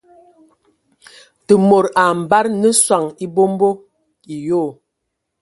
[1.45, 3.69] Te mod a ambada nə soŋ e abombo
[4.33, 4.69] e yoo.